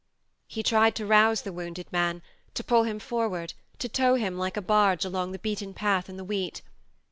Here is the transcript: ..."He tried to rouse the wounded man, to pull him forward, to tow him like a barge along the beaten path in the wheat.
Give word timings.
..."He 0.47 0.63
tried 0.63 0.95
to 0.95 1.05
rouse 1.05 1.43
the 1.43 1.53
wounded 1.53 1.85
man, 1.91 2.23
to 2.55 2.63
pull 2.63 2.85
him 2.85 2.97
forward, 2.97 3.53
to 3.77 3.87
tow 3.87 4.15
him 4.15 4.35
like 4.35 4.57
a 4.57 4.61
barge 4.63 5.05
along 5.05 5.31
the 5.31 5.37
beaten 5.37 5.75
path 5.75 6.09
in 6.09 6.17
the 6.17 6.23
wheat. 6.23 6.63